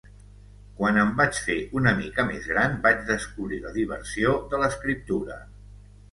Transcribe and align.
Quan 0.77 0.95
em 1.01 1.09
vaig 1.17 1.41
fer 1.49 1.57
una 1.81 1.91
mica 1.99 2.23
més 2.29 2.47
gran 2.51 2.73
vaig 2.85 3.03
descobrir 3.09 3.59
la 3.65 3.73
diversió 3.75 4.33
de 4.55 4.61
l'escriptura. 4.63 5.37